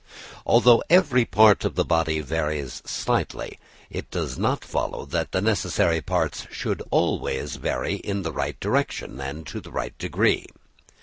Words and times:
Although 0.47 0.81
every 0.89 1.25
part 1.25 1.63
of 1.63 1.75
the 1.75 1.85
body 1.85 2.21
varies 2.21 2.81
slightly, 2.87 3.59
it 3.91 4.09
does 4.09 4.35
not 4.35 4.65
follow 4.65 5.05
that 5.05 5.31
the 5.31 5.43
necessary 5.43 6.01
parts 6.01 6.47
should 6.49 6.81
always 6.89 7.57
vary 7.57 7.97
in 7.97 8.23
the 8.23 8.33
right 8.33 8.59
direction 8.59 9.19
and 9.21 9.45
to 9.45 9.61
the 9.61 9.69
right 9.71 9.95
degree. 9.99 10.47